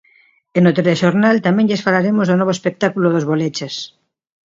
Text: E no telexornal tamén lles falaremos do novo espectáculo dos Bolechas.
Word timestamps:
E 0.57 0.59
no 0.61 0.75
telexornal 0.79 1.35
tamén 1.47 1.67
lles 1.69 1.83
falaremos 1.87 2.25
do 2.27 2.35
novo 2.39 2.55
espectáculo 2.57 3.07
dos 3.11 3.27
Bolechas. 3.29 3.73